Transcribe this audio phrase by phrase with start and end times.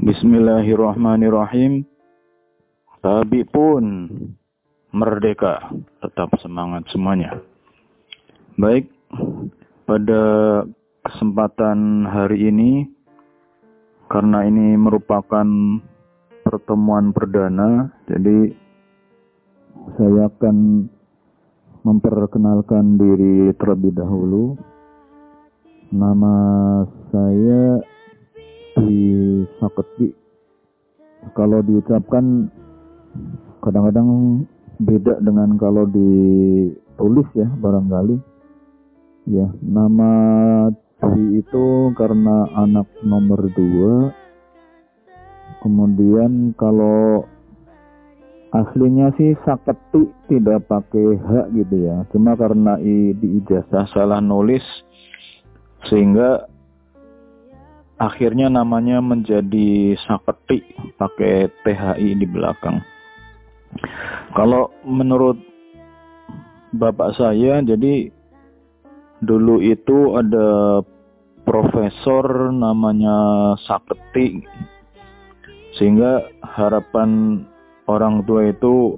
[0.00, 1.84] Bismillahirrahmanirrahim.
[3.04, 4.08] Tapi pun
[4.96, 7.36] merdeka, tetap semangat semuanya.
[8.56, 8.88] Baik,
[9.84, 10.22] pada
[11.04, 12.88] kesempatan hari ini,
[14.08, 15.44] karena ini merupakan
[16.48, 18.56] pertemuan perdana, jadi
[20.00, 20.88] saya akan
[21.84, 24.56] memperkenalkan diri terlebih dahulu.
[25.92, 26.36] Nama
[27.12, 27.84] saya
[29.40, 30.08] Dwi Saketi.
[31.32, 32.52] Kalau diucapkan
[33.64, 34.44] kadang-kadang
[34.80, 38.20] beda dengan kalau ditulis ya barangkali.
[39.32, 40.12] Ya, nama
[41.00, 44.12] Dwi itu karena anak nomor dua.
[45.64, 47.24] Kemudian kalau
[48.52, 52.04] aslinya sih Saketi tidak pakai H gitu ya.
[52.12, 54.64] Cuma karena i, di ijazah salah nulis
[55.88, 56.44] sehingga
[58.00, 60.64] akhirnya namanya menjadi Saketi
[60.96, 62.80] pakai THI di belakang.
[64.32, 65.36] Kalau menurut
[66.72, 68.08] bapak saya jadi
[69.20, 70.80] dulu itu ada
[71.44, 74.48] profesor namanya Saketi
[75.76, 77.42] sehingga harapan
[77.84, 78.96] orang tua itu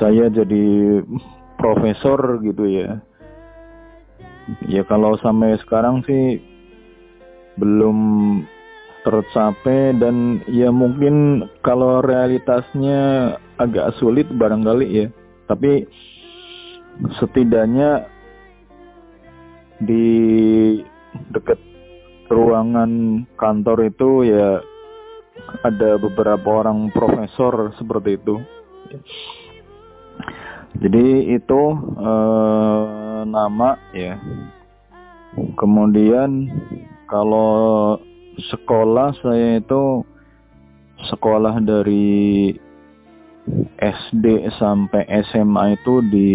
[0.00, 1.00] saya jadi
[1.60, 3.00] profesor gitu ya
[4.66, 6.51] ya kalau sampai sekarang sih
[7.56, 7.98] belum
[9.02, 15.06] tercapai dan ya mungkin kalau realitasnya agak sulit barangkali ya
[15.50, 15.84] tapi
[17.18, 18.06] setidaknya
[19.82, 20.06] di
[21.34, 21.58] dekat
[22.30, 24.62] ruangan kantor itu ya
[25.66, 28.38] ada beberapa orang profesor seperti itu
[30.80, 31.62] jadi itu
[32.00, 34.16] eh, nama ya.
[35.56, 36.48] Kemudian
[37.12, 38.00] kalau
[38.40, 40.00] sekolah saya itu
[41.12, 42.56] sekolah dari
[43.76, 46.32] SD sampai SMA itu di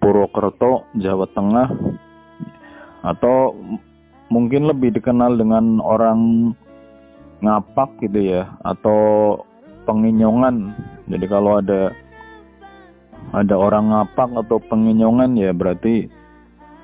[0.00, 1.68] Purwokerto, Jawa Tengah
[3.04, 3.52] atau
[4.32, 6.52] mungkin lebih dikenal dengan orang
[7.44, 9.36] ngapak gitu ya atau
[9.84, 10.72] penginyongan.
[11.12, 11.92] Jadi kalau ada
[13.36, 16.21] ada orang ngapak atau penginyongan ya berarti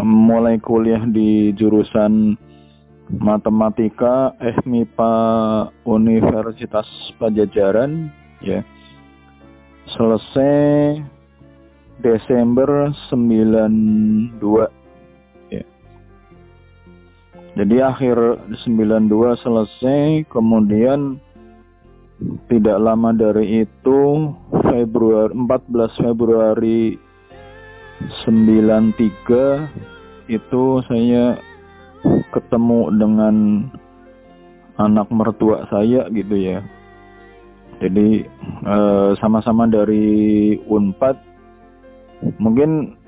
[0.00, 2.38] mulai kuliah di jurusan
[3.06, 5.14] Matematika FMIPA
[5.86, 6.88] Universitas
[7.20, 8.10] Pajajaran
[8.42, 8.64] ya.
[9.94, 10.98] Selesai
[12.02, 14.85] Desember 92 ya.
[17.56, 18.20] Jadi akhir
[18.68, 21.16] 92 selesai kemudian
[22.52, 24.00] tidak lama dari itu
[24.60, 27.00] Februari 14 Februari
[28.28, 31.40] 93 itu saya
[32.36, 33.64] ketemu dengan
[34.76, 36.60] anak mertua saya gitu ya.
[37.80, 38.20] Jadi
[38.68, 40.06] eh, sama-sama eh, dari
[40.68, 41.16] Unpad
[42.36, 43.00] mungkin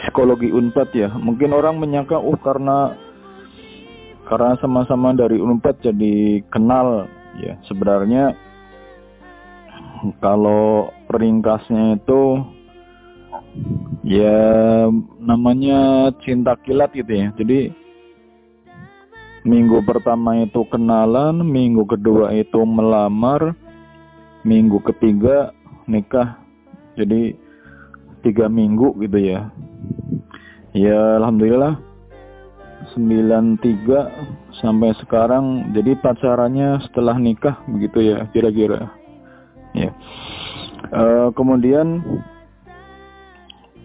[0.00, 1.12] psikologi Unpad ya.
[1.12, 3.03] Mungkin orang menyangka oh karena
[4.28, 7.08] karena sama-sama dari Unpad jadi kenal
[7.40, 7.56] ya.
[7.68, 8.36] Sebenarnya
[10.20, 12.44] kalau ringkasnya itu
[14.04, 14.88] ya
[15.20, 17.28] namanya cinta kilat gitu ya.
[17.36, 17.72] Jadi
[19.44, 23.52] minggu pertama itu kenalan, minggu kedua itu melamar,
[24.44, 25.52] minggu ketiga
[25.84, 26.40] nikah.
[26.94, 27.44] Jadi
[28.24, 29.52] tiga minggu gitu ya
[30.72, 31.76] ya alhamdulillah
[32.94, 35.74] 93 sampai sekarang.
[35.74, 38.90] Jadi pacarannya setelah nikah begitu ya kira-kira.
[39.74, 39.90] Ya.
[40.88, 41.02] E,
[41.34, 42.00] kemudian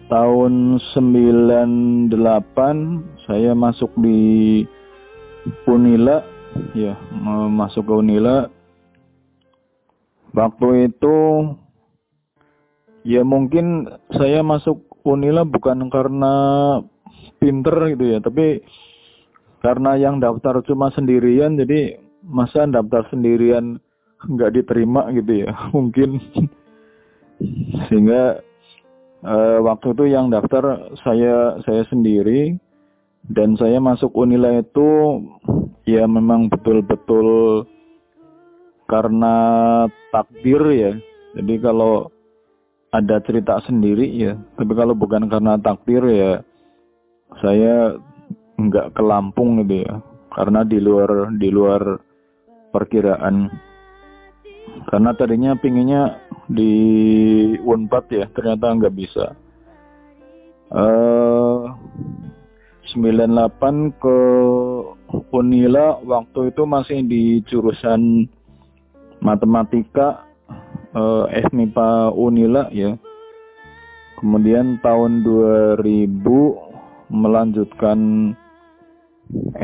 [0.06, 2.14] tahun 98
[3.26, 4.62] saya masuk di
[5.66, 6.22] Unila
[6.74, 6.94] ya
[7.50, 8.46] masuk ke Unila.
[10.30, 11.18] Waktu itu
[13.00, 16.32] Ya mungkin saya masuk Unila bukan karena
[17.40, 18.60] pinter gitu ya, tapi
[19.60, 23.80] karena yang daftar cuma sendirian, jadi masa daftar sendirian
[24.24, 26.20] nggak diterima gitu ya, mungkin
[27.88, 28.44] sehingga
[29.24, 32.60] uh, waktu itu yang daftar saya saya sendiri
[33.28, 35.20] dan saya masuk Unila itu
[35.84, 37.64] ya memang betul-betul
[38.88, 39.36] karena
[40.10, 40.92] takdir ya.
[41.38, 42.10] Jadi kalau
[42.90, 44.34] ada cerita sendiri ya.
[44.58, 46.32] Tapi kalau bukan karena takdir ya
[47.38, 47.94] saya
[48.68, 49.94] nggak ke Lampung gitu ya.
[50.30, 51.82] Karena di luar di luar
[52.70, 53.68] perkiraan.
[54.86, 56.72] karena tadinya pinginnya di
[57.58, 59.34] Unpad ya ternyata nggak bisa
[60.70, 61.74] uh,
[62.90, 64.18] 98 ke
[65.30, 68.26] Unila waktu itu masih di jurusan
[69.22, 70.26] matematika
[70.94, 72.98] uh, SMIPA Unila ya
[74.18, 75.82] kemudian tahun 2000
[77.10, 77.98] melanjutkan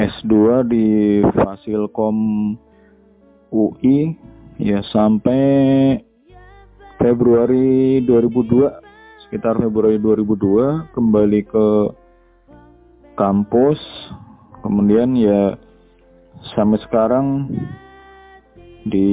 [0.06, 0.35] S2
[0.70, 0.87] di
[1.35, 2.17] Fasilkom
[3.50, 4.14] UI
[4.62, 5.43] ya sampai
[6.97, 11.67] Februari 2002 sekitar Februari 2002 kembali ke
[13.19, 13.82] kampus.
[14.62, 15.58] Kemudian ya
[16.55, 17.50] sampai sekarang
[18.87, 19.11] di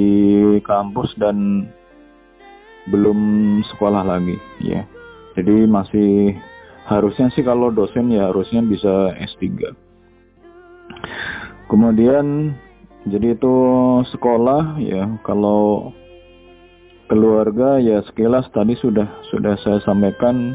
[0.62, 1.70] kampus dan
[2.94, 3.20] belum
[3.74, 4.86] sekolah lagi ya.
[5.34, 6.38] Jadi masih
[6.86, 9.74] harusnya sih kalau dosen ya harusnya bisa S3
[11.74, 12.54] kemudian
[13.10, 13.56] jadi itu
[14.14, 15.10] sekolah ya.
[15.26, 15.90] Kalau
[17.10, 20.54] keluarga ya sekilas tadi sudah sudah saya sampaikan.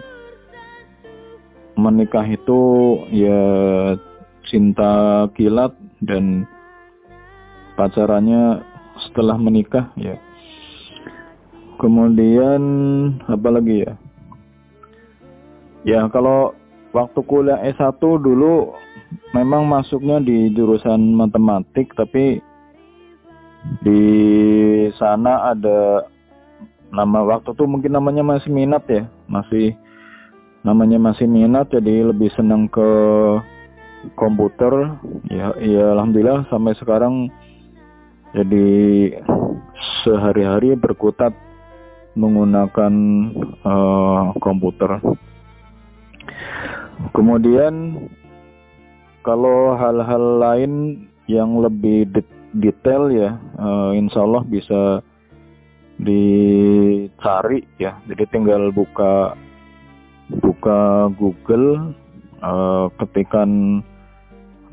[1.79, 2.63] Menikah itu
[3.15, 3.43] ya
[4.51, 6.43] cinta kilat dan
[7.79, 8.63] pacarannya
[9.07, 10.19] setelah menikah ya.
[11.79, 12.63] Kemudian
[13.31, 13.95] apa lagi ya?
[15.87, 16.51] Ya kalau
[16.91, 18.75] waktu kuliah S1 dulu
[19.37, 22.41] memang masuknya di jurusan matematik tapi
[23.85, 24.03] di
[24.97, 26.09] sana ada
[26.89, 29.77] nama waktu itu mungkin namanya masih minat ya masih
[30.65, 32.89] namanya masih minat jadi lebih senang ke
[34.15, 34.99] komputer.
[35.29, 37.33] Ya ya alhamdulillah sampai sekarang
[38.37, 38.69] jadi
[40.05, 41.35] sehari-hari berkutat
[42.19, 42.93] menggunakan
[43.65, 45.01] uh, komputer.
[47.15, 48.05] Kemudian
[49.29, 52.25] kalau hal-hal lain yang lebih de
[52.57, 55.05] detail ya, uh, insya Allah bisa
[56.01, 58.01] dicari ya.
[58.09, 59.37] Jadi tinggal buka
[60.33, 61.93] buka Google,
[62.41, 63.85] uh, ketikan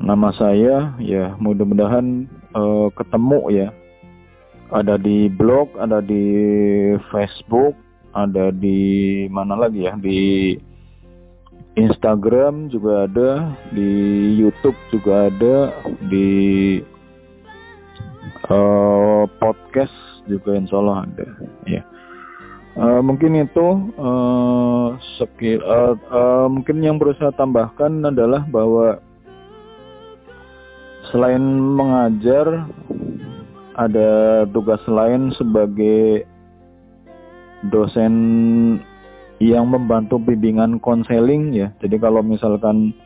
[0.00, 2.24] nama saya ya, mudah-mudahan
[2.56, 3.68] uh, ketemu ya.
[4.72, 6.24] Ada di blog, ada di
[7.12, 7.76] Facebook,
[8.16, 8.80] ada di
[9.28, 10.56] mana lagi ya di
[11.76, 13.88] Instagram juga ada, di
[14.40, 15.76] YouTube juga ada,
[16.08, 16.80] di
[18.48, 19.92] uh, podcast
[20.24, 21.28] juga insya Allah ada.
[21.68, 21.82] Ya,
[22.80, 25.60] uh, mungkin itu uh, skill.
[25.60, 28.96] Uh, uh, mungkin yang berusaha tambahkan adalah bahwa
[31.12, 31.44] selain
[31.76, 32.64] mengajar,
[33.76, 34.08] ada
[34.48, 36.24] tugas lain sebagai
[37.68, 38.14] dosen
[39.42, 41.68] yang membantu bimbingan konseling ya.
[41.84, 42.96] Jadi kalau misalkan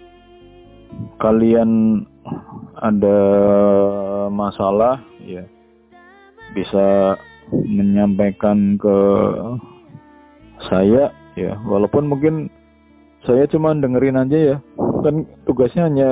[1.19, 2.03] kalian
[2.79, 3.19] ada
[4.31, 5.43] masalah ya
[6.55, 7.19] bisa
[7.51, 8.97] menyampaikan ke
[10.71, 11.59] saya ya.
[11.67, 12.47] Walaupun mungkin
[13.27, 14.57] saya cuma dengerin aja ya.
[15.03, 16.11] Kan tugasnya hanya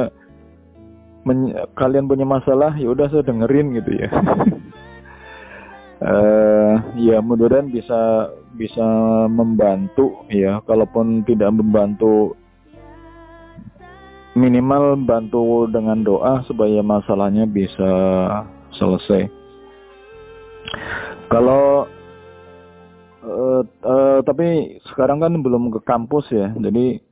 [1.76, 4.09] kalian punya masalah ya udah saya dengerin gitu ya.
[6.02, 6.26] Uh,
[6.99, 8.28] ya mudah-mudahan bisa
[8.59, 8.87] bisa
[9.31, 10.59] membantu ya.
[10.67, 12.35] Kalaupun tidak membantu
[14.35, 17.90] minimal bantu dengan doa supaya masalahnya bisa
[18.75, 19.31] selesai.
[21.31, 21.87] Kalau
[23.23, 26.50] uh, uh, tapi sekarang kan belum ke kampus ya.
[26.55, 27.02] Jadi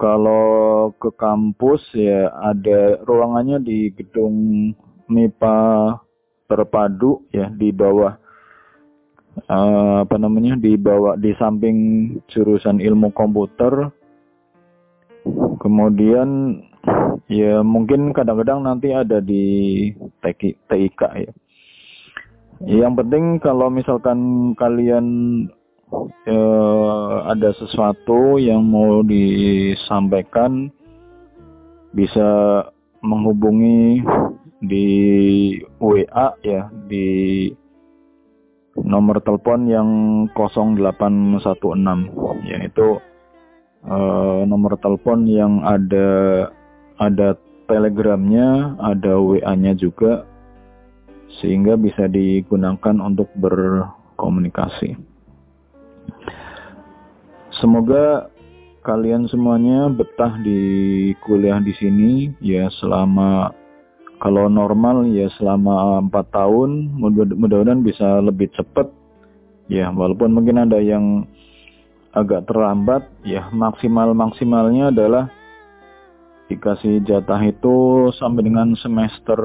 [0.00, 4.72] kalau ke kampus ya ada ruangannya di gedung
[5.12, 5.60] MIPA
[6.48, 8.16] terpadu ya di bawah
[9.48, 11.78] uh, apa namanya di bawah di samping
[12.30, 13.92] jurusan ilmu komputer.
[15.60, 16.60] Kemudian
[17.28, 19.44] ya mungkin kadang-kadang nanti ada di
[20.24, 21.32] TIK ya.
[22.60, 25.06] Yang penting kalau misalkan kalian
[26.28, 30.68] uh, ada sesuatu yang mau disampaikan
[31.96, 32.62] bisa
[33.00, 34.04] menghubungi
[34.60, 34.88] di
[35.80, 37.48] WA ya di
[38.84, 39.88] nomor telepon yang
[40.32, 43.00] 0816 yaitu
[43.86, 46.08] uh, nomor telepon yang ada
[47.00, 47.38] ada
[47.70, 50.26] telegramnya ada WA-nya juga
[51.38, 54.98] sehingga bisa digunakan untuk berkomunikasi.
[57.62, 58.26] Semoga
[58.82, 62.34] kalian semuanya betah di kuliah di sini.
[62.42, 63.54] Ya selama
[64.20, 68.92] kalau normal ya selama empat tahun mudah-mudahan bisa lebih cepat
[69.66, 71.24] ya walaupun mungkin ada yang
[72.12, 75.32] agak terlambat ya maksimal maksimalnya adalah
[76.52, 79.38] dikasih jatah itu sampai dengan semester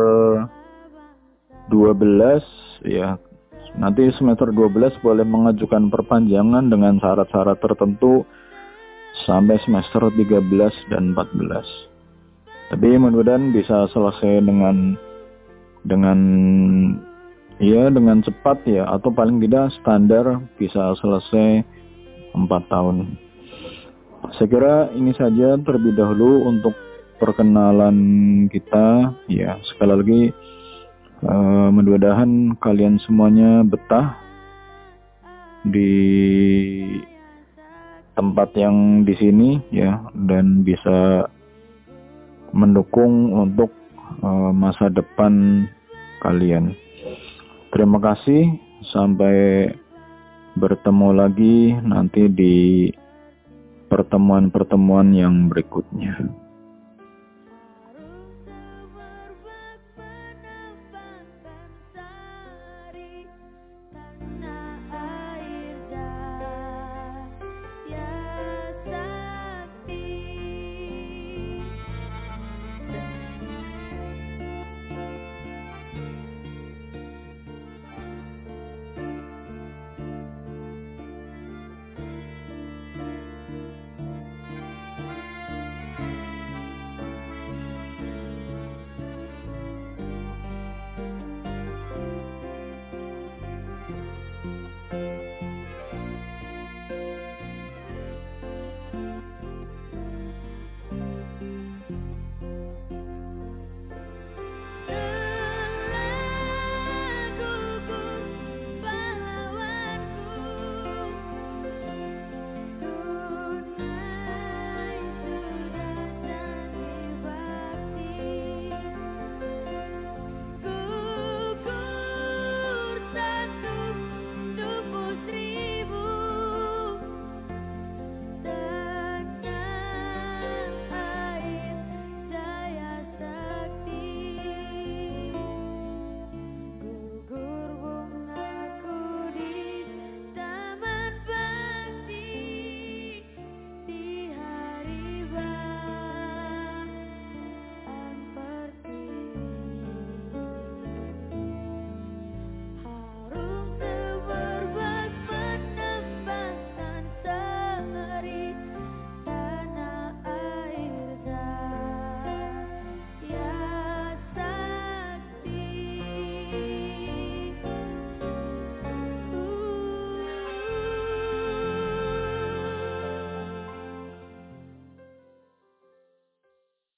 [1.69, 3.17] 12 ya
[3.75, 8.23] Nanti semester 12 boleh mengajukan perpanjangan dengan syarat-syarat tertentu
[9.27, 10.47] sampai semester 13
[10.87, 11.94] dan 14.
[12.73, 14.97] Tapi mudah-mudahan bisa selesai dengan
[15.85, 16.19] dengan
[17.61, 21.61] ya dengan cepat ya atau paling tidak standar bisa selesai
[22.33, 23.15] 4 tahun.
[24.35, 26.73] Saya kira ini saja terlebih dahulu untuk
[27.21, 27.97] perkenalan
[28.51, 30.21] kita ya sekali lagi
[31.23, 34.19] uh, mudah-mudahan kalian semuanya betah
[35.63, 35.93] di
[38.15, 41.27] tempat yang di sini ya dan bisa
[42.55, 43.75] mendukung untuk
[44.23, 45.67] uh, masa depan
[46.23, 46.71] kalian.
[47.75, 48.55] Terima kasih
[48.95, 49.67] sampai
[50.55, 52.55] bertemu lagi nanti di
[53.91, 56.44] pertemuan-pertemuan yang berikutnya.